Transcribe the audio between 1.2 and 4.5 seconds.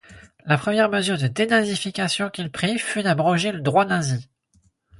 dénazification qu'il prit fut d'abroger le droit nazi.